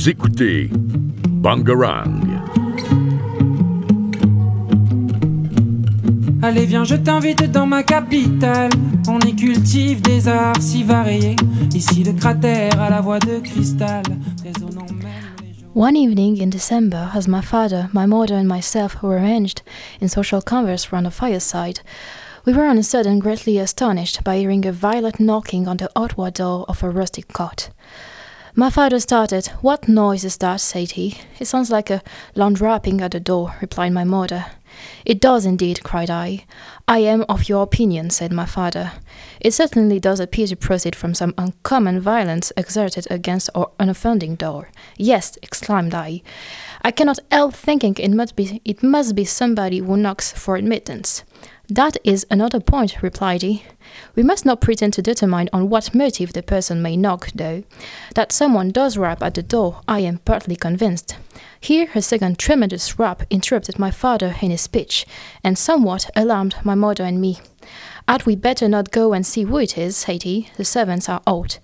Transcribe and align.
Vous 0.00 0.08
écoutez 0.08 0.70
Bangarang. 1.28 2.22
Allez 6.40 6.64
viens 6.64 6.84
je 6.84 6.94
t'invite 6.94 7.42
dans 7.50 7.66
ma 7.66 7.82
capitale 7.82 8.70
On 9.08 9.18
y 9.18 9.36
cultive 9.36 10.00
des 10.00 10.26
arts 10.26 10.56
si 10.58 10.84
variés 10.84 11.36
Ici 11.74 12.02
le 12.02 12.14
cratère 12.14 12.80
à 12.80 12.88
la 12.88 13.02
voix 13.02 13.18
de 13.18 13.40
cristal 13.40 14.02
Résonnant 14.42 14.86
même 14.90 15.34
les 15.42 15.60
jours 15.60 15.68
One 15.74 15.96
evening 15.96 16.40
in 16.40 16.48
December, 16.48 17.10
as 17.14 17.28
my 17.28 17.42
father, 17.42 17.90
my 17.92 18.06
mother, 18.06 18.36
and 18.36 18.48
myself 18.48 19.02
were 19.02 19.18
arranged 19.18 19.60
in 20.00 20.08
social 20.08 20.40
converse 20.40 20.90
round 20.92 21.06
a 21.06 21.10
fireside, 21.10 21.80
we 22.46 22.54
were 22.54 22.64
on 22.64 22.78
a 22.78 22.82
sudden 22.82 23.18
greatly 23.18 23.58
astonished 23.58 24.24
by 24.24 24.38
hearing 24.38 24.64
a 24.64 24.72
violent 24.72 25.20
knocking 25.20 25.68
on 25.68 25.76
the 25.76 25.90
outward 25.94 26.32
door 26.32 26.64
of 26.70 26.82
a 26.82 26.88
rustic 26.88 27.28
cot. 27.34 27.68
My 28.54 28.68
father 28.68 28.98
started. 28.98 29.46
What 29.62 29.88
noise 29.88 30.24
is 30.24 30.36
that? 30.38 30.60
said 30.60 30.92
he. 30.92 31.18
It 31.38 31.44
sounds 31.46 31.70
like 31.70 31.88
a 31.88 32.02
loud 32.34 32.60
rapping 32.60 33.00
at 33.00 33.12
the 33.12 33.20
door, 33.20 33.54
replied 33.60 33.92
my 33.92 34.02
mother. 34.02 34.46
It 35.04 35.20
does 35.20 35.46
indeed, 35.46 35.84
cried 35.84 36.10
I. 36.10 36.44
I 36.88 36.98
am 36.98 37.24
of 37.28 37.48
your 37.48 37.62
opinion, 37.62 38.10
said 38.10 38.32
my 38.32 38.46
father. 38.46 38.92
It 39.40 39.52
certainly 39.52 40.00
does 40.00 40.18
appear 40.18 40.48
to 40.48 40.56
proceed 40.56 40.96
from 40.96 41.14
some 41.14 41.34
uncommon 41.38 42.00
violence 42.00 42.52
exerted 42.56 43.06
against 43.10 43.50
our 43.54 43.70
unoffending 43.78 44.36
door. 44.36 44.70
Yes, 44.96 45.38
exclaimed 45.42 45.94
I. 45.94 46.22
I 46.82 46.90
cannot 46.90 47.20
help 47.30 47.54
thinking 47.54 47.94
it 47.98 48.10
must 48.10 48.34
be 48.34 48.60
it 48.64 48.82
must 48.82 49.14
be 49.14 49.24
somebody 49.24 49.78
who 49.78 49.96
knocks 49.96 50.32
for 50.32 50.56
admittance. 50.56 51.24
That 51.70 51.96
is 52.02 52.26
another 52.28 52.58
point, 52.58 53.00
replied 53.00 53.42
he. 53.42 53.62
We 54.16 54.24
must 54.24 54.44
not 54.44 54.60
pretend 54.60 54.92
to 54.94 55.02
determine 55.02 55.48
on 55.52 55.70
what 55.70 55.94
motive 55.94 56.32
the 56.32 56.42
person 56.42 56.82
may 56.82 56.96
knock, 56.96 57.30
though. 57.32 57.62
That 58.16 58.32
someone 58.32 58.70
does 58.70 58.98
rap 58.98 59.22
at 59.22 59.34
the 59.34 59.42
door, 59.44 59.80
I 59.86 60.00
am 60.00 60.18
partly 60.18 60.56
convinced. 60.56 61.16
Here 61.60 61.88
a 61.94 62.02
second 62.02 62.40
tremendous 62.40 62.98
rap 62.98 63.22
interrupted 63.30 63.78
my 63.78 63.92
father 63.92 64.34
in 64.42 64.50
his 64.50 64.62
speech, 64.62 65.06
and 65.44 65.56
somewhat 65.56 66.10
alarmed 66.16 66.56
my 66.64 66.74
mother 66.74 67.04
and 67.04 67.20
me. 67.20 67.38
Had 68.08 68.26
we 68.26 68.34
better 68.34 68.68
not 68.68 68.90
go 68.90 69.12
and 69.12 69.24
see 69.24 69.44
who 69.44 69.58
it 69.58 69.78
is, 69.78 69.96
said 69.96 70.24
he, 70.24 70.48
the 70.56 70.64
servants 70.64 71.08
are 71.08 71.22
out. 71.24 71.60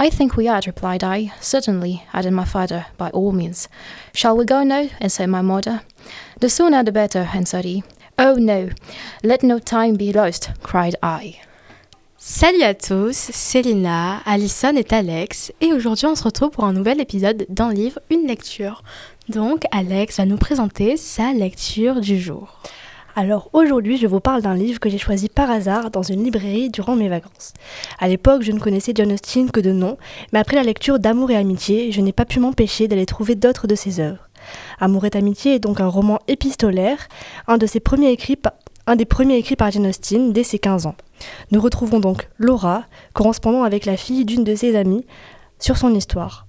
I 0.00 0.08
think 0.08 0.34
we 0.34 0.46
had, 0.46 0.66
replied 0.66 1.04
I. 1.04 1.34
Certainly, 1.40 2.04
added 2.14 2.32
my 2.32 2.46
father, 2.46 2.86
by 2.96 3.10
all 3.10 3.32
means. 3.32 3.68
Shall 4.14 4.34
we 4.34 4.46
go 4.46 4.62
now? 4.62 4.88
And 4.98 5.12
said 5.12 5.28
my 5.28 5.42
mother. 5.42 5.82
The 6.40 6.48
sooner 6.48 6.82
the 6.82 6.90
better, 6.90 7.28
answered 7.34 7.66
he. 7.66 7.84
Oh 8.18 8.36
no, 8.38 8.68
let 9.24 9.42
no 9.42 9.58
time 9.58 9.96
be 9.96 10.12
lost, 10.14 10.50
cried 10.62 10.96
I. 11.02 11.36
Salut 12.18 12.62
à 12.62 12.74
tous, 12.74 13.16
c'est 13.16 13.62
Lina, 13.62 14.20
Alison 14.26 14.76
et 14.76 14.86
Alex, 14.90 15.50
et 15.62 15.72
aujourd'hui 15.72 16.06
on 16.06 16.14
se 16.14 16.22
retrouve 16.22 16.50
pour 16.50 16.64
un 16.64 16.74
nouvel 16.74 17.00
épisode 17.00 17.46
d'un 17.48 17.72
livre, 17.72 18.00
une 18.10 18.26
lecture. 18.26 18.82
Donc 19.30 19.64
Alex 19.72 20.18
va 20.18 20.26
nous 20.26 20.36
présenter 20.36 20.98
sa 20.98 21.32
lecture 21.32 22.00
du 22.00 22.20
jour. 22.20 22.60
Alors 23.16 23.48
aujourd'hui, 23.54 23.96
je 23.96 24.06
vous 24.06 24.20
parle 24.20 24.42
d'un 24.42 24.56
livre 24.56 24.78
que 24.78 24.90
j'ai 24.90 24.98
choisi 24.98 25.30
par 25.30 25.50
hasard 25.50 25.90
dans 25.90 26.02
une 26.02 26.22
librairie 26.22 26.68
durant 26.68 26.96
mes 26.96 27.08
vacances. 27.08 27.54
À 27.98 28.08
l'époque, 28.08 28.42
je 28.42 28.52
ne 28.52 28.60
connaissais 28.60 28.92
John 28.94 29.12
Austen 29.12 29.50
que 29.50 29.60
de 29.60 29.72
nom, 29.72 29.96
mais 30.32 30.38
après 30.38 30.56
la 30.56 30.62
lecture 30.62 30.98
d'Amour 30.98 31.30
et 31.30 31.36
Amitié, 31.36 31.92
je 31.92 32.02
n'ai 32.02 32.12
pas 32.12 32.26
pu 32.26 32.40
m'empêcher 32.40 32.88
d'aller 32.88 33.06
trouver 33.06 33.36
d'autres 33.36 33.66
de 33.66 33.74
ses 33.74 34.00
œuvres. 34.00 34.28
Amour 34.80 35.04
et 35.04 35.16
Amitié 35.16 35.54
est 35.54 35.58
donc 35.58 35.80
un 35.80 35.88
roman 35.88 36.18
épistolaire, 36.28 37.08
un, 37.48 37.54
un 37.54 38.96
des 38.96 39.04
premiers 39.04 39.36
écrits 39.36 39.56
par 39.56 39.70
Jane 39.70 39.86
Austen 39.86 40.32
dès 40.32 40.42
ses 40.42 40.58
15 40.58 40.86
ans. 40.86 40.94
Nous 41.50 41.60
retrouvons 41.60 42.00
donc 42.00 42.28
Laura, 42.38 42.84
correspondant 43.12 43.62
avec 43.62 43.86
la 43.86 43.96
fille 43.96 44.24
d'une 44.24 44.44
de 44.44 44.54
ses 44.54 44.76
amies, 44.76 45.06
sur 45.58 45.76
son 45.76 45.94
histoire. 45.94 46.46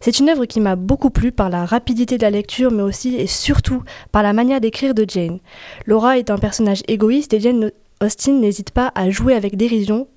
C'est 0.00 0.18
une 0.18 0.28
œuvre 0.28 0.44
qui 0.44 0.60
m'a 0.60 0.76
beaucoup 0.76 1.08
plu 1.08 1.32
par 1.32 1.48
la 1.48 1.64
rapidité 1.64 2.18
de 2.18 2.22
la 2.22 2.30
lecture, 2.30 2.70
mais 2.70 2.82
aussi 2.82 3.14
et 3.16 3.26
surtout 3.26 3.82
par 4.12 4.22
la 4.22 4.34
manière 4.34 4.60
d'écrire 4.60 4.92
de 4.94 5.06
Jane. 5.08 5.38
Laura 5.86 6.18
est 6.18 6.30
un 6.30 6.36
personnage 6.36 6.82
égoïste 6.88 7.32
et 7.32 7.40
Jane 7.40 7.70
Austen 8.02 8.40
n'hésite 8.40 8.70
pas 8.70 8.92
à 8.94 9.08
jouer 9.08 9.34
avec 9.34 9.56
dérision 9.56 10.08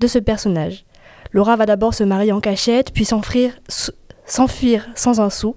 de 0.00 0.06
ce 0.06 0.18
personnage. 0.18 0.86
Laura 1.32 1.56
va 1.56 1.66
d'abord 1.66 1.92
se 1.92 2.04
marier 2.04 2.32
en 2.32 2.40
cachette, 2.40 2.92
puis 2.92 3.04
s'enfuir 3.04 3.52
sans 4.94 5.20
un 5.20 5.30
sou. 5.30 5.56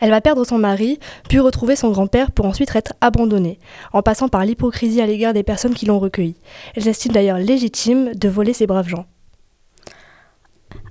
Elle 0.00 0.10
va 0.10 0.20
perdre 0.20 0.44
son 0.44 0.58
mari, 0.58 0.98
puis 1.28 1.38
retrouver 1.38 1.76
son 1.76 1.90
grand-père 1.90 2.30
pour 2.30 2.46
ensuite 2.46 2.74
être 2.74 2.94
abandonnée, 3.00 3.58
en 3.92 4.02
passant 4.02 4.28
par 4.28 4.44
l'hypocrisie 4.44 5.00
à 5.00 5.06
l'égard 5.06 5.32
des 5.32 5.42
personnes 5.42 5.74
qui 5.74 5.86
l'ont 5.86 5.98
recueillie. 5.98 6.36
Elle 6.74 6.88
estime 6.88 7.12
d'ailleurs 7.12 7.38
légitime 7.38 8.14
de 8.14 8.28
voler 8.28 8.52
ces 8.52 8.66
braves 8.66 8.88
gens. 8.88 9.06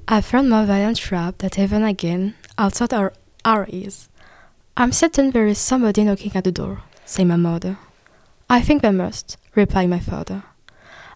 I 0.09 0.21
found 0.21 0.49
more 0.49 0.65
violent 0.65 0.99
trap 0.99 1.37
that 1.37 1.57
even 1.57 1.83
again 1.83 2.33
outside 2.57 2.93
our 2.93 3.13
eyes. 3.45 4.09
I'm 4.75 4.91
certain 4.91 5.31
there 5.31 5.47
is 5.47 5.57
somebody 5.57 6.03
knocking 6.03 6.35
at 6.35 6.43
the 6.43 6.51
door, 6.51 6.79
said 7.05 7.27
my 7.27 7.37
mother. 7.37 7.77
I 8.49 8.61
think 8.61 8.81
there 8.81 8.91
must, 8.91 9.37
replied 9.55 9.89
my 9.89 9.99
father. 9.99 10.43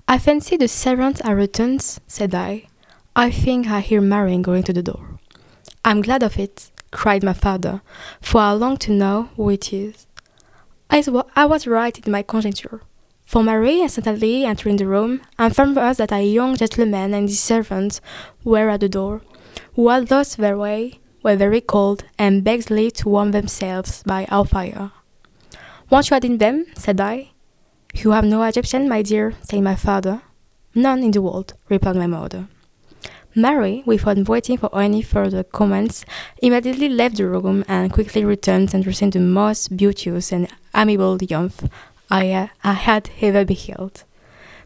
I 0.07 0.19
fancy 0.19 0.55
the 0.55 0.67
servants 0.67 1.21
are 1.21 1.35
returned, 1.35 1.81
said 2.07 2.33
I. 2.33 2.67
I 3.15 3.29
think 3.29 3.67
I 3.67 3.81
hear 3.81 3.99
Marion 3.99 4.41
going 4.41 4.63
to 4.63 4.73
the 4.73 4.83
door. 4.83 5.19
I'm 5.83 6.01
glad 6.01 6.23
of 6.23 6.37
it, 6.37 6.71
cried 6.97 7.23
my 7.23 7.31
father, 7.31 7.79
for 8.21 8.41
I 8.41 8.53
long 8.53 8.75
to 8.77 8.91
know 8.91 9.29
who 9.35 9.51
it 9.51 9.71
is. 9.71 10.07
I, 10.89 11.03
I 11.35 11.45
was 11.45 11.67
right 11.67 11.95
in 11.95 12.11
my 12.11 12.23
conjecture. 12.23 12.81
For 13.23 13.43
Marie 13.43 13.83
instantly 13.83 14.45
entering 14.45 14.77
the 14.77 14.87
room, 14.87 15.21
informed 15.37 15.77
us 15.77 15.97
that 15.97 16.11
a 16.11 16.23
young 16.25 16.55
gentleman 16.55 17.13
and 17.13 17.29
his 17.29 17.39
servant 17.39 18.01
were 18.43 18.69
at 18.69 18.79
the 18.79 18.89
door, 18.89 19.21
who 19.75 19.89
had 19.89 20.09
lost 20.09 20.37
their 20.37 20.57
way, 20.57 20.99
were 21.21 21.35
very 21.35 21.61
cold, 21.61 22.03
and 22.17 22.43
begged 22.43 22.71
leave 22.71 22.93
to 22.93 23.09
warm 23.09 23.29
themselves 23.29 24.01
by 24.01 24.25
our 24.31 24.45
fire. 24.45 24.91
Won't 25.91 26.09
you 26.09 26.17
add 26.17 26.25
in 26.25 26.39
them? 26.39 26.65
said 26.75 26.99
I. 26.99 27.29
You 27.93 28.11
have 28.11 28.25
no 28.25 28.41
objection, 28.41 28.89
my 28.89 29.03
dear, 29.03 29.35
said 29.43 29.61
my 29.61 29.75
father. 29.75 30.23
None 30.73 31.03
in 31.03 31.11
the 31.11 31.21
world, 31.21 31.53
replied 31.69 31.95
my 31.95 32.07
mother. 32.07 32.47
Mary, 33.35 33.83
without 33.85 34.27
waiting 34.27 34.57
for 34.57 34.69
any 34.79 35.01
further 35.01 35.43
comments, 35.43 36.05
immediately 36.41 36.89
left 36.89 37.17
the 37.17 37.27
room 37.27 37.63
and 37.67 37.93
quickly 37.93 38.25
returned 38.25 38.73
and 38.73 38.81
addressing 38.81 39.11
the 39.11 39.19
most 39.19 39.75
beauteous 39.77 40.31
and 40.31 40.47
amiable 40.75 41.17
youth 41.21 41.69
I, 42.09 42.31
uh, 42.31 42.47
I 42.63 42.73
had 42.73 43.09
ever 43.21 43.45
beheld. 43.45 44.03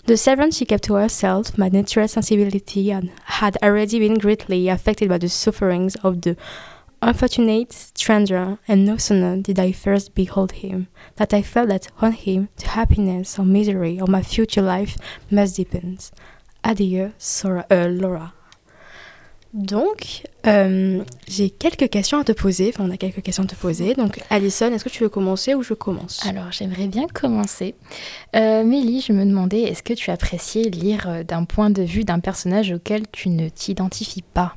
The 0.06 0.18
servant 0.18 0.54
she 0.54 0.66
kept 0.66 0.84
to 0.86 0.96
herself, 0.96 1.58
my 1.58 1.70
natural 1.70 2.08
sensibility, 2.08 2.92
and 2.92 3.12
had 3.26 3.58
already 3.62 4.00
been 4.00 4.18
greatly 4.18 4.68
affected 4.68 5.10
by 5.10 5.20
the 5.20 5.30
sufferings 5.30 5.96
of 5.98 6.22
the 6.22 6.38
unfortunate 7.02 7.72
stranger, 7.72 8.58
and 8.68 8.86
no 8.86 8.98
sooner 8.98 9.38
did 9.38 9.60
I 9.60 9.72
first 9.72 10.16
behold 10.16 10.54
him, 10.54 10.88
that 11.18 11.34
I 11.34 11.42
felt 11.42 11.70
that 11.70 11.88
on 12.00 12.14
him 12.14 12.50
the 12.58 12.70
happiness 12.70 13.38
or 13.38 13.46
misery 13.46 14.00
of 14.00 14.10
my 14.10 14.24
future 14.24 14.62
life 14.62 14.98
must 15.30 15.56
depend. 15.56 16.12
Adieu, 16.64 17.14
Sora, 17.18 17.66
euh, 17.72 17.88
Laura. 17.88 18.34
Donc, 19.54 20.24
euh, 20.48 21.04
j'ai 21.28 21.50
quelques 21.50 21.90
questions 21.90 22.20
à 22.20 22.24
te 22.24 22.32
poser. 22.32 22.72
Enfin, 22.74 22.86
on 22.88 22.92
a 22.92 22.98
quelques 22.98 23.22
questions 23.22 23.44
à 23.44 23.48
te 23.48 23.56
poser. 23.56 23.96
Donc, 23.96 24.22
Alison, 24.30 24.72
est-ce 24.72 24.84
que 24.86 24.90
tu 24.90 25.04
veux 25.04 25.10
commencer 25.10 25.56
ou 25.56 25.62
je 25.62 25.74
commence? 25.74 26.26
Alors, 26.26 26.52
j'aimerais 26.52 26.88
bien 26.88 27.08
commencer. 27.08 27.76
Euh, 28.36 28.64
Mélie, 28.64 29.02
je 29.02 29.12
me 29.12 29.26
demandais, 29.26 29.64
est-ce 29.64 29.84
que 29.84 29.94
tu 29.94 30.10
appréciais 30.10 30.70
lire 30.70 31.06
euh, 31.08 31.24
d'un 31.24 31.44
point 31.44 31.70
de 31.70 31.84
vue 31.84 32.06
d'un 32.06 32.20
personnage 32.20 32.72
auquel 32.72 33.04
tu 33.12 33.28
ne 33.30 33.50
t'identifies 33.50 34.24
pas? 34.24 34.56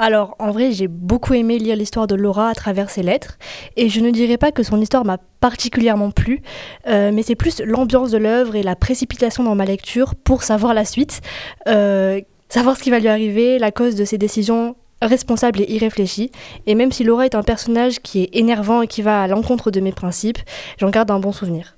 Alors, 0.00 0.34
en 0.40 0.50
vrai, 0.50 0.72
j'ai 0.72 0.88
beaucoup 0.88 1.34
aimé 1.34 1.56
lire 1.58 1.76
l'histoire 1.76 2.08
de 2.08 2.16
Laura 2.16 2.48
à 2.48 2.54
travers 2.54 2.90
ses 2.90 3.04
lettres, 3.04 3.38
et 3.76 3.88
je 3.88 4.00
ne 4.00 4.10
dirais 4.10 4.38
pas 4.38 4.50
que 4.50 4.64
son 4.64 4.80
histoire 4.80 5.04
m'a 5.04 5.18
particulièrement 5.38 6.10
plu, 6.10 6.42
euh, 6.88 7.12
mais 7.14 7.22
c'est 7.22 7.36
plus 7.36 7.60
l'ambiance 7.64 8.10
de 8.10 8.18
l'œuvre 8.18 8.56
et 8.56 8.64
la 8.64 8.74
précipitation 8.74 9.44
dans 9.44 9.54
ma 9.54 9.64
lecture 9.64 10.16
pour 10.16 10.42
savoir 10.42 10.74
la 10.74 10.84
suite, 10.84 11.20
euh, 11.68 12.20
savoir 12.48 12.76
ce 12.76 12.82
qui 12.82 12.90
va 12.90 12.98
lui 12.98 13.08
arriver, 13.08 13.58
la 13.58 13.72
cause 13.72 13.94
de 13.94 14.04
ses 14.04 14.18
décisions 14.18 14.76
responsables 15.02 15.60
et 15.60 15.72
irréfléchies. 15.72 16.30
Et 16.66 16.74
même 16.74 16.92
si 16.92 17.04
Laura 17.04 17.26
est 17.26 17.34
un 17.34 17.42
personnage 17.42 18.00
qui 18.00 18.22
est 18.22 18.30
énervant 18.32 18.82
et 18.82 18.86
qui 18.86 19.02
va 19.02 19.22
à 19.22 19.26
l'encontre 19.26 19.70
de 19.70 19.80
mes 19.80 19.92
principes, 19.92 20.38
j'en 20.78 20.90
garde 20.90 21.10
un 21.10 21.18
bon 21.18 21.32
souvenir. 21.32 21.76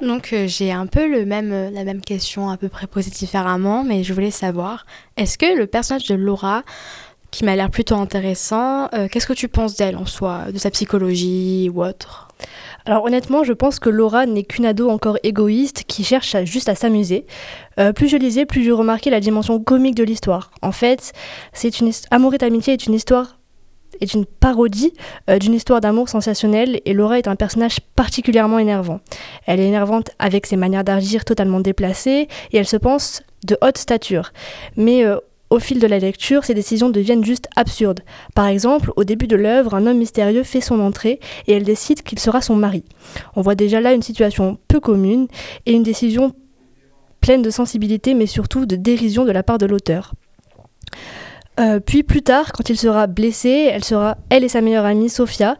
Donc 0.00 0.32
euh, 0.32 0.46
j'ai 0.46 0.72
un 0.72 0.86
peu 0.86 1.06
le 1.06 1.26
même, 1.26 1.52
euh, 1.52 1.70
la 1.70 1.84
même 1.84 2.00
question 2.00 2.48
à 2.48 2.56
peu 2.56 2.68
près 2.68 2.86
posée 2.86 3.10
différemment, 3.10 3.84
mais 3.84 4.02
je 4.02 4.14
voulais 4.14 4.30
savoir, 4.30 4.86
est-ce 5.18 5.36
que 5.36 5.58
le 5.58 5.66
personnage 5.66 6.06
de 6.06 6.14
Laura, 6.14 6.62
qui 7.30 7.44
m'a 7.44 7.56
l'air 7.56 7.70
plutôt 7.70 7.96
intéressant, 7.96 8.88
euh, 8.94 9.08
qu'est-ce 9.10 9.26
que 9.26 9.32
tu 9.32 9.48
penses 9.48 9.76
d'elle 9.76 9.96
en 9.96 10.06
soi, 10.06 10.52
de 10.52 10.58
sa 10.58 10.70
psychologie 10.70 11.70
ou 11.72 11.84
autre? 11.84 12.28
Alors 12.86 13.04
honnêtement, 13.04 13.44
je 13.44 13.52
pense 13.52 13.78
que 13.78 13.90
Laura 13.90 14.26
n'est 14.26 14.42
qu'une 14.42 14.66
ado 14.66 14.88
encore 14.88 15.18
égoïste 15.22 15.84
qui 15.86 16.02
cherche 16.02 16.36
juste 16.44 16.68
à 16.68 16.74
s'amuser. 16.74 17.26
Euh, 17.78 17.92
plus 17.92 18.08
je 18.08 18.16
lisais, 18.16 18.46
plus 18.46 18.64
je 18.64 18.70
remarquais 18.70 19.10
la 19.10 19.20
dimension 19.20 19.60
comique 19.62 19.94
de 19.94 20.04
l'histoire. 20.04 20.50
En 20.62 20.72
fait, 20.72 21.12
c'est 21.52 21.80
une 21.80 21.90
Amour 22.10 22.34
et 22.34 22.44
amitié 22.44 22.72
est 22.72 22.86
une 22.86 22.94
histoire 22.94 23.36
est 24.00 24.14
une 24.14 24.24
parodie 24.24 24.94
euh, 25.28 25.38
d'une 25.38 25.52
histoire 25.52 25.80
d'amour 25.80 26.08
sensationnelle 26.08 26.80
et 26.84 26.94
Laura 26.94 27.18
est 27.18 27.28
un 27.28 27.36
personnage 27.36 27.80
particulièrement 27.96 28.58
énervant. 28.58 29.00
Elle 29.46 29.60
est 29.60 29.66
énervante 29.66 30.10
avec 30.18 30.46
ses 30.46 30.56
manières 30.56 30.84
d'agir 30.84 31.24
totalement 31.24 31.60
déplacées 31.60 32.28
et 32.52 32.56
elle 32.56 32.68
se 32.68 32.76
pense 32.76 33.22
de 33.46 33.58
haute 33.60 33.76
stature. 33.76 34.32
Mais 34.76 35.04
Au 35.50 35.58
fil 35.58 35.80
de 35.80 35.86
la 35.88 35.98
lecture, 35.98 36.44
ces 36.44 36.54
décisions 36.54 36.90
deviennent 36.90 37.24
juste 37.24 37.48
absurdes. 37.56 38.00
Par 38.36 38.46
exemple, 38.46 38.92
au 38.94 39.02
début 39.02 39.26
de 39.26 39.34
l'œuvre, 39.34 39.74
un 39.74 39.86
homme 39.88 39.98
mystérieux 39.98 40.44
fait 40.44 40.60
son 40.60 40.78
entrée 40.78 41.18
et 41.48 41.52
elle 41.54 41.64
décide 41.64 42.02
qu'il 42.02 42.20
sera 42.20 42.40
son 42.40 42.54
mari. 42.54 42.84
On 43.34 43.42
voit 43.42 43.56
déjà 43.56 43.80
là 43.80 43.92
une 43.92 44.02
situation 44.02 44.58
peu 44.68 44.78
commune 44.78 45.26
et 45.66 45.72
une 45.72 45.82
décision 45.82 46.34
pleine 47.20 47.42
de 47.42 47.50
sensibilité 47.50 48.14
mais 48.14 48.26
surtout 48.26 48.64
de 48.64 48.76
dérision 48.76 49.24
de 49.24 49.32
la 49.32 49.42
part 49.42 49.58
de 49.58 49.66
l'auteur. 49.66 50.14
Euh, 51.58 51.80
puis 51.80 52.04
plus 52.04 52.22
tard, 52.22 52.52
quand 52.52 52.70
il 52.70 52.78
sera 52.78 53.08
blessé, 53.08 53.68
elle, 53.72 53.84
sera, 53.84 54.18
elle 54.30 54.44
et 54.44 54.48
sa 54.48 54.60
meilleure 54.60 54.84
amie 54.84 55.10
Sophia 55.10 55.58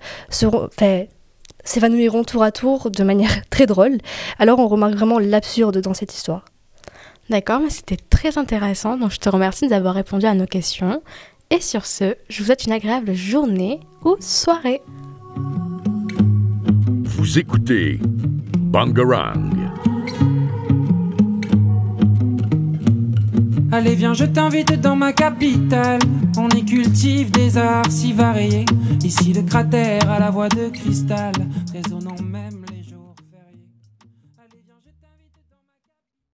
s'évanouiront 1.64 2.22
tour 2.22 2.44
à 2.44 2.52
tour 2.52 2.92
de 2.92 3.02
manière 3.02 3.44
très 3.50 3.66
drôle. 3.66 3.98
Alors 4.38 4.60
on 4.60 4.68
remarque 4.68 4.94
vraiment 4.94 5.18
l'absurde 5.18 5.78
dans 5.78 5.94
cette 5.94 6.14
histoire. 6.14 6.44
D'accord, 7.30 7.60
mais 7.60 7.70
c'était 7.70 7.96
très 7.96 8.38
intéressant, 8.38 8.96
donc 8.96 9.12
je 9.12 9.18
te 9.20 9.28
remercie 9.28 9.68
d'avoir 9.68 9.94
répondu 9.94 10.26
à 10.26 10.34
nos 10.34 10.46
questions. 10.46 11.00
Et 11.50 11.60
sur 11.60 11.86
ce, 11.86 12.16
je 12.28 12.38
vous 12.40 12.46
souhaite 12.46 12.64
une 12.64 12.72
agréable 12.72 13.14
journée 13.14 13.78
ou 14.04 14.16
soirée. 14.18 14.82
Vous 17.04 17.38
écoutez 17.38 18.00
Bangarang. 18.58 19.52
Allez 23.70 23.94
viens 23.94 24.14
je 24.14 24.24
t'invite 24.24 24.72
dans 24.80 24.96
ma 24.96 25.12
capitale 25.12 26.00
On 26.36 26.48
y 26.48 26.64
cultive 26.64 27.30
des 27.30 27.56
arts 27.56 27.88
si 27.88 28.12
variés 28.12 28.64
Ici 29.04 29.32
le 29.32 29.42
cratère 29.42 30.10
à 30.10 30.18
la 30.18 30.30
voix 30.30 30.48
de 30.48 30.70
cristal 30.70 31.32
Résonnant 31.72 32.20
même 32.20 32.64